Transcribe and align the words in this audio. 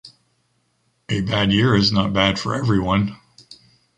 A 1.09 1.21
bad 1.21 1.51
year 1.51 1.75
is 1.75 1.91
not 1.91 2.11
bad 2.11 2.39
for 2.39 2.55
everyone. 2.55 3.17